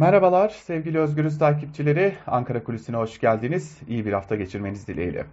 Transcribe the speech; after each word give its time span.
Merhabalar 0.00 0.48
sevgili 0.48 0.98
Özgürüz 0.98 1.38
takipçileri. 1.38 2.14
Ankara 2.26 2.64
Kulisi'ne 2.64 2.96
hoş 2.96 3.20
geldiniz. 3.20 3.80
İyi 3.88 4.06
bir 4.06 4.12
hafta 4.12 4.36
geçirmeniz 4.36 4.88
dileğiyle. 4.88 5.24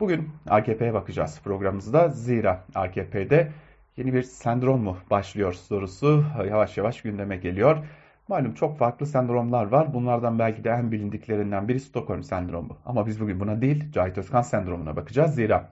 Bugün 0.00 0.28
AKP'ye 0.48 0.94
bakacağız 0.94 1.40
programımızda. 1.44 2.08
Zira 2.08 2.64
AKP'de 2.74 3.52
yeni 3.96 4.14
bir 4.14 4.22
sendrom 4.22 4.80
mu 4.80 4.96
başlıyor 5.10 5.52
sorusu 5.52 6.24
yavaş 6.48 6.76
yavaş 6.76 7.02
gündeme 7.02 7.36
geliyor. 7.36 7.86
Malum 8.28 8.54
çok 8.54 8.78
farklı 8.78 9.06
sendromlar 9.06 9.66
var. 9.66 9.94
Bunlardan 9.94 10.38
belki 10.38 10.64
de 10.64 10.70
en 10.70 10.92
bilindiklerinden 10.92 11.68
biri 11.68 11.80
Stockholm 11.80 12.22
sendromu. 12.22 12.76
Ama 12.86 13.06
biz 13.06 13.20
bugün 13.20 13.40
buna 13.40 13.60
değil 13.60 13.92
Cahit 13.92 14.18
Özkan 14.18 14.42
sendromuna 14.42 14.96
bakacağız. 14.96 15.34
Zira 15.34 15.70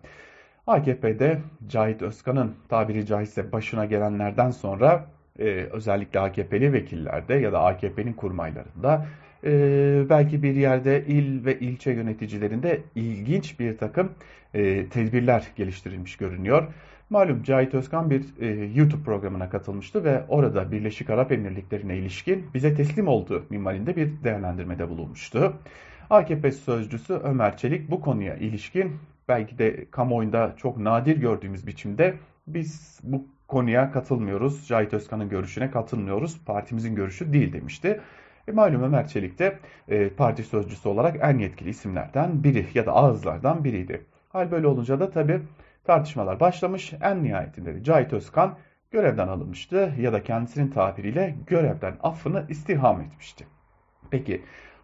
AKP'de 0.66 1.38
Cahit 1.66 2.02
Özkan'ın 2.02 2.54
tabiri 2.68 3.06
caizse 3.06 3.52
başına 3.52 3.84
gelenlerden 3.84 4.50
sonra 4.50 5.15
e, 5.38 5.44
özellikle 5.72 6.20
AKP'li 6.20 6.72
vekillerde 6.72 7.34
ya 7.34 7.52
da 7.52 7.60
AKP'nin 7.60 8.12
kurmaylarında 8.12 9.06
e, 9.44 9.50
belki 10.08 10.42
bir 10.42 10.54
yerde 10.54 11.04
il 11.06 11.44
ve 11.44 11.58
ilçe 11.58 11.90
yöneticilerinde 11.90 12.80
ilginç 12.94 13.60
bir 13.60 13.78
takım 13.78 14.12
e, 14.54 14.88
tedbirler 14.88 15.44
geliştirilmiş 15.56 16.16
görünüyor. 16.16 16.68
Malum 17.10 17.42
Cahit 17.42 17.74
Özkan 17.74 18.10
bir 18.10 18.22
e, 18.40 18.46
YouTube 18.74 19.02
programına 19.02 19.50
katılmıştı 19.50 20.04
ve 20.04 20.24
orada 20.28 20.72
Birleşik 20.72 21.10
Arap 21.10 21.32
Emirlikleri'ne 21.32 21.96
ilişkin 21.96 22.46
bize 22.54 22.74
teslim 22.74 23.08
olduğu 23.08 23.44
minvalinde 23.50 23.96
bir 23.96 24.24
değerlendirmede 24.24 24.88
bulunmuştu. 24.88 25.52
AKP 26.10 26.52
sözcüsü 26.52 27.14
Ömer 27.14 27.56
Çelik 27.56 27.90
bu 27.90 28.00
konuya 28.00 28.36
ilişkin 28.36 28.96
belki 29.28 29.58
de 29.58 29.86
kamuoyunda 29.90 30.54
çok 30.56 30.76
nadir 30.76 31.16
gördüğümüz 31.16 31.66
biçimde 31.66 32.14
biz 32.46 33.00
bu 33.02 33.26
konuya 33.48 33.92
katılmıyoruz. 33.92 34.68
Cahit 34.68 34.94
Özkan'ın 34.94 35.28
görüşüne 35.28 35.70
katılmıyoruz. 35.70 36.44
Partimizin 36.44 36.94
görüşü 36.94 37.32
değil 37.32 37.52
demişti. 37.52 38.00
E, 38.48 38.52
malum 38.52 38.82
Ömer 38.82 39.08
Çelik 39.08 39.38
de 39.38 39.58
e, 39.88 40.08
parti 40.08 40.42
sözcüsü 40.42 40.88
olarak 40.88 41.16
en 41.20 41.38
yetkili 41.38 41.68
isimlerden 41.68 42.44
biri 42.44 42.66
ya 42.74 42.86
da 42.86 42.92
ağızlardan 42.92 43.64
biriydi. 43.64 44.04
Hal 44.28 44.50
böyle 44.50 44.66
olunca 44.66 45.00
da 45.00 45.10
tabii 45.10 45.40
tartışmalar 45.84 46.40
başlamış. 46.40 46.92
En 47.02 47.24
nihayetinde 47.24 47.74
de 47.74 47.84
Cahit 47.84 48.12
Özkan 48.12 48.58
görevden 48.90 49.28
alınmıştı 49.28 49.92
ya 50.00 50.12
da 50.12 50.22
kendisinin 50.22 50.70
tabiriyle 50.70 51.34
görevden 51.46 51.94
affını 52.02 52.46
istiham 52.48 53.00
etmişti. 53.00 53.46
Peki 54.10 54.42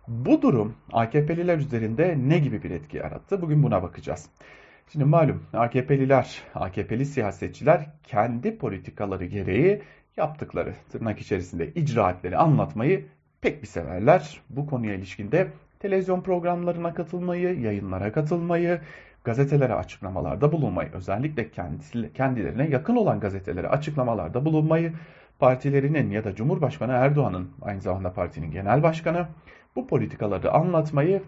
bu 0.09 0.43
durum 0.43 0.75
AKP'liler 0.93 1.59
üzerinde 1.59 2.17
ne 2.19 2.39
gibi 2.39 2.63
bir 2.63 2.71
etki 2.71 2.97
yarattı? 2.97 3.43
Bugün 3.43 3.63
buna 3.63 3.83
bakacağız. 3.83 4.31
Şimdi 4.89 5.05
malum 5.05 5.43
AKP'liler, 5.53 6.43
AKP'li 6.55 7.07
siyasetçiler 7.07 7.91
kendi 8.03 8.59
politikaları 8.59 9.25
gereği 9.25 9.83
yaptıkları 10.17 10.75
tırnak 10.93 11.21
içerisinde 11.21 11.69
icraatleri 11.69 12.37
anlatmayı 12.37 13.07
pek 13.41 13.63
bir 13.63 13.67
severler. 13.67 14.41
Bu 14.51 14.67
konuya 14.67 14.95
ilişkinde 14.95 15.49
televizyon 15.81 16.21
programlarına 16.21 16.95
katılmayı, 16.95 17.61
yayınlara 17.61 18.13
katılmayı, 18.13 18.81
gazetelere 19.25 19.75
açıklamalarda 19.75 20.53
bulunmayı, 20.53 20.93
özellikle 20.93 21.51
kendilerine 22.15 22.69
yakın 22.69 22.97
olan 22.97 23.21
gazetelere 23.21 23.69
açıklamalarda 23.69 24.45
bulunmayı, 24.45 24.93
partilerinin 25.39 26.11
ya 26.11 26.25
da 26.25 26.35
Cumhurbaşkanı 26.35 26.93
Erdoğan'ın 26.93 27.51
aynı 27.63 27.81
zamanda 27.81 28.13
partinin 28.13 28.51
genel 28.51 28.83
başkanı 28.83 29.29
bu 29.77 29.87
politikaları 29.87 30.53
anlatmayı 30.53 31.23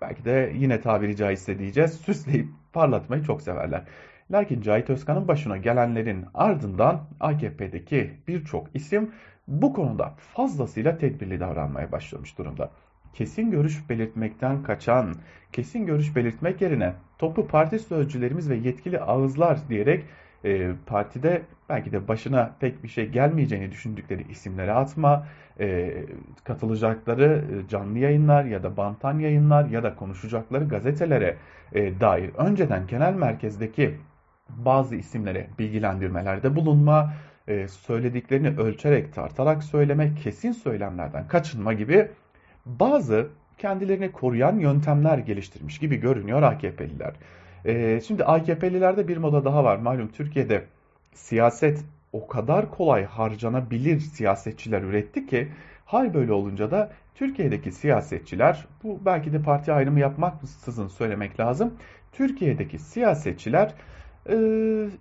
belki 0.00 0.24
de 0.24 0.52
yine 0.56 0.80
tabiri 0.80 1.16
caizse 1.16 1.58
diyeceğiz 1.58 1.92
süsleyip 1.92 2.48
parlatmayı 2.72 3.22
çok 3.22 3.42
severler. 3.42 3.84
Lakin 4.30 4.60
Cahit 4.60 4.90
Özkan'ın 4.90 5.28
başına 5.28 5.56
gelenlerin 5.56 6.26
ardından 6.34 7.00
AKP'deki 7.20 8.10
birçok 8.28 8.66
isim 8.74 9.10
bu 9.48 9.72
konuda 9.72 10.14
fazlasıyla 10.34 10.98
tedbirli 10.98 11.40
davranmaya 11.40 11.92
başlamış 11.92 12.38
durumda. 12.38 12.70
Kesin 13.14 13.50
görüş 13.50 13.90
belirtmekten 13.90 14.62
kaçan, 14.62 15.14
kesin 15.52 15.86
görüş 15.86 16.16
belirtmek 16.16 16.60
yerine 16.60 16.94
topu 17.18 17.46
parti 17.46 17.78
sözcülerimiz 17.78 18.50
ve 18.50 18.56
yetkili 18.56 19.00
ağızlar 19.00 19.68
diyerek 19.68 20.04
e, 20.44 20.70
partide 20.86 21.42
belki 21.68 21.92
de 21.92 22.08
başına 22.08 22.56
pek 22.60 22.82
bir 22.82 22.88
şey 22.88 23.08
gelmeyeceğini 23.08 23.70
düşündükleri 23.70 24.30
isimlere 24.30 24.72
atma, 24.72 25.26
e, 25.60 25.94
katılacakları 26.44 27.44
e, 27.52 27.68
canlı 27.68 27.98
yayınlar 27.98 28.44
ya 28.44 28.62
da 28.62 28.76
bantan 28.76 29.18
yayınlar 29.18 29.64
ya 29.64 29.82
da 29.82 29.94
konuşacakları 29.94 30.64
gazetelere 30.64 31.36
e, 31.72 32.00
dair 32.00 32.30
önceden 32.34 32.86
genel 32.86 33.14
merkezdeki 33.14 33.96
bazı 34.48 34.96
isimlere 34.96 35.46
bilgilendirmelerde 35.58 36.56
bulunma, 36.56 37.12
e, 37.48 37.68
söylediklerini 37.68 38.48
ölçerek 38.48 39.14
tartarak 39.14 39.64
söyleme, 39.64 40.14
kesin 40.14 40.52
söylemlerden 40.52 41.28
kaçınma 41.28 41.72
gibi 41.72 42.08
bazı 42.66 43.28
kendilerini 43.58 44.12
koruyan 44.12 44.58
yöntemler 44.58 45.18
geliştirmiş 45.18 45.78
gibi 45.78 45.96
görünüyor 45.96 46.42
AKP'liler. 46.42 47.14
E, 47.64 48.00
şimdi 48.00 48.24
AKP'lilerde 48.24 49.08
bir 49.08 49.16
moda 49.16 49.44
daha 49.44 49.64
var. 49.64 49.76
Malum 49.76 50.08
Türkiye'de 50.08 50.64
siyaset 51.14 51.84
o 52.12 52.26
kadar 52.26 52.70
kolay 52.70 53.04
harcanabilir 53.04 54.00
siyasetçiler 54.00 54.82
üretti 54.82 55.26
ki 55.26 55.48
hal 55.84 56.14
böyle 56.14 56.32
olunca 56.32 56.70
da 56.70 56.92
Türkiye'deki 57.14 57.72
siyasetçiler 57.72 58.66
bu 58.82 59.00
belki 59.04 59.32
de 59.32 59.42
parti 59.42 59.72
ayrımı 59.72 60.00
yapmaksızın 60.00 60.88
söylemek 60.88 61.40
lazım. 61.40 61.74
Türkiye'deki 62.12 62.78
siyasetçiler 62.78 63.74
e, 64.28 64.36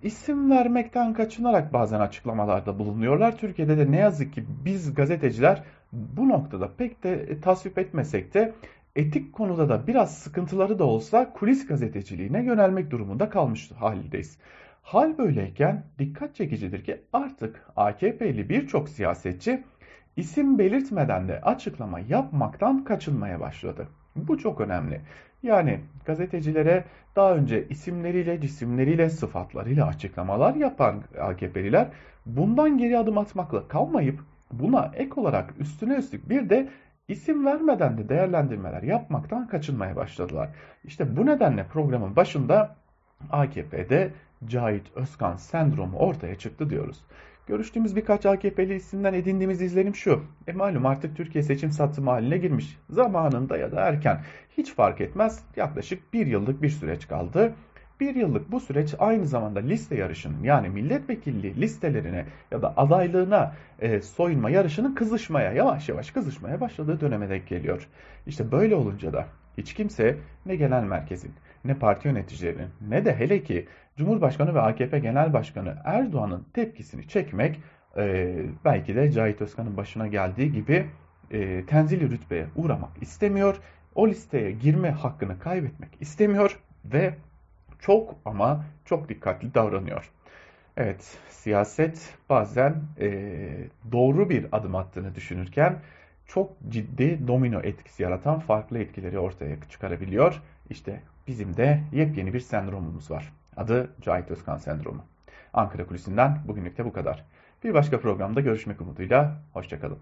isim 0.03 0.51
vermekten 0.51 1.13
kaçınarak 1.13 1.73
bazen 1.73 1.99
açıklamalarda 1.99 2.79
bulunuyorlar. 2.79 3.37
Türkiye'de 3.37 3.77
de 3.77 3.91
ne 3.91 3.97
yazık 3.97 4.33
ki 4.33 4.45
biz 4.65 4.93
gazeteciler 4.93 5.63
bu 5.93 6.29
noktada 6.29 6.69
pek 6.77 7.03
de 7.03 7.41
tasvip 7.41 7.77
etmesek 7.77 8.33
de 8.33 8.53
etik 8.95 9.33
konuda 9.33 9.69
da 9.69 9.87
biraz 9.87 10.17
sıkıntıları 10.17 10.79
da 10.79 10.83
olsa 10.83 11.33
kulis 11.33 11.67
gazeteciliğine 11.67 12.43
yönelmek 12.43 12.91
durumunda 12.91 13.29
kalmış 13.29 13.71
haldeyiz. 13.71 14.37
Hal 14.81 15.17
böyleyken 15.17 15.83
dikkat 15.99 16.35
çekicidir 16.35 16.83
ki 16.83 17.01
artık 17.13 17.65
AKP'li 17.75 18.49
birçok 18.49 18.89
siyasetçi 18.89 19.63
isim 20.17 20.59
belirtmeden 20.59 21.27
de 21.27 21.41
açıklama 21.41 21.99
yapmaktan 21.99 22.83
kaçınmaya 22.83 23.39
başladı. 23.39 23.87
Bu 24.15 24.37
çok 24.37 24.61
önemli. 24.61 25.01
Yani 25.43 25.79
gazetecilere 26.05 26.83
daha 27.15 27.35
önce 27.35 27.67
isimleriyle, 27.67 28.41
cisimleriyle, 28.41 29.09
sıfatlarıyla 29.09 29.87
açıklamalar 29.87 30.55
yapan 30.55 31.03
AKP'liler 31.21 31.87
bundan 32.25 32.77
geri 32.77 32.97
adım 32.97 33.17
atmakla 33.17 33.67
kalmayıp 33.67 34.19
buna 34.51 34.91
ek 34.93 35.11
olarak 35.15 35.53
üstüne 35.59 35.95
üstlük 35.95 36.29
bir 36.29 36.49
de 36.49 36.69
isim 37.09 37.45
vermeden 37.45 37.97
de 37.97 38.09
değerlendirmeler 38.09 38.83
yapmaktan 38.83 39.47
kaçınmaya 39.47 39.95
başladılar. 39.95 40.49
İşte 40.83 41.17
bu 41.17 41.25
nedenle 41.25 41.63
programın 41.63 42.15
başında 42.15 42.75
AKP'de 43.31 44.11
Cahit 44.45 44.87
Özkan 44.95 45.35
sendromu 45.35 45.97
ortaya 45.97 46.35
çıktı 46.35 46.69
diyoruz. 46.69 47.03
Görüştüğümüz 47.47 47.95
birkaç 47.95 48.25
AKP'li 48.25 48.75
isimden 48.75 49.13
edindiğimiz 49.13 49.61
izlenim 49.61 49.95
şu. 49.95 50.23
E 50.47 50.51
malum 50.51 50.85
artık 50.85 51.17
Türkiye 51.17 51.43
seçim 51.43 51.71
satımı 51.71 52.09
haline 52.09 52.37
girmiş. 52.37 52.77
Zamanında 52.89 53.57
ya 53.57 53.71
da 53.71 53.81
erken 53.81 54.21
hiç 54.57 54.73
fark 54.73 55.01
etmez 55.01 55.43
yaklaşık 55.55 56.13
bir 56.13 56.27
yıllık 56.27 56.61
bir 56.61 56.69
süreç 56.69 57.07
kaldı. 57.07 57.53
Bir 57.99 58.15
yıllık 58.15 58.51
bu 58.51 58.59
süreç 58.59 58.95
aynı 58.99 59.25
zamanda 59.25 59.59
liste 59.59 59.95
yarışının 59.95 60.43
yani 60.43 60.69
milletvekilliği 60.69 61.55
listelerine 61.55 62.25
ya 62.51 62.61
da 62.61 62.77
adaylığına 62.77 63.53
e, 63.79 64.01
soyunma 64.01 64.49
yarışının 64.49 64.95
kızışmaya 64.95 65.51
yavaş 65.51 65.89
yavaş 65.89 66.11
kızışmaya 66.11 66.61
başladığı 66.61 67.01
döneme 67.01 67.29
denk 67.29 67.47
geliyor. 67.47 67.87
İşte 68.27 68.51
böyle 68.51 68.75
olunca 68.75 69.13
da 69.13 69.25
hiç 69.57 69.73
kimse 69.73 70.17
ne 70.45 70.55
genel 70.55 70.83
merkezin 70.83 71.31
ne 71.65 71.73
parti 71.73 72.07
yöneticilerinin 72.07 72.69
ne 72.89 73.05
de 73.05 73.15
hele 73.15 73.43
ki 73.43 73.67
Cumhurbaşkanı 73.97 74.55
ve 74.55 74.61
AKP 74.61 74.99
Genel 74.99 75.33
Başkanı 75.33 75.77
Erdoğan'ın 75.85 76.45
tepkisini 76.53 77.07
çekmek 77.07 77.59
e, 77.97 78.35
belki 78.65 78.95
de 78.95 79.11
Cahit 79.11 79.41
Özkan'ın 79.41 79.77
başına 79.77 80.07
geldiği 80.07 80.51
gibi 80.51 80.85
e, 81.31 81.65
tenzili 81.65 82.09
rütbeye 82.09 82.45
uğramak 82.55 82.91
istemiyor. 83.01 83.57
O 83.95 84.07
listeye 84.07 84.51
girme 84.51 84.91
hakkını 84.91 85.39
kaybetmek 85.39 85.89
istemiyor 85.99 86.59
ve 86.85 87.13
çok 87.79 88.15
ama 88.25 88.65
çok 88.85 89.09
dikkatli 89.09 89.53
davranıyor. 89.53 90.11
Evet, 90.77 91.17
siyaset 91.29 92.13
bazen 92.29 92.75
e, 92.99 93.09
doğru 93.91 94.29
bir 94.29 94.45
adım 94.51 94.75
attığını 94.75 95.15
düşünürken 95.15 95.79
çok 96.25 96.51
ciddi 96.69 97.27
domino 97.27 97.59
etkisi 97.61 98.03
yaratan 98.03 98.39
farklı 98.39 98.79
etkileri 98.79 99.19
ortaya 99.19 99.55
çıkarabiliyor. 99.69 100.41
İşte 100.69 101.01
bizim 101.27 101.57
de 101.57 101.83
yepyeni 101.91 102.33
bir 102.33 102.39
sendromumuz 102.39 103.11
var. 103.11 103.33
Adı 103.57 103.89
Cahit 104.01 104.31
Özkan 104.31 104.57
sendromu. 104.57 105.03
Ankara 105.53 105.87
Kulisi'nden 105.87 106.39
bugünlük 106.47 106.77
de 106.77 106.85
bu 106.85 106.93
kadar. 106.93 107.25
Bir 107.63 107.73
başka 107.73 107.99
programda 107.99 108.41
görüşmek 108.41 108.81
umuduyla, 108.81 109.41
hoşçakalın. 109.53 109.99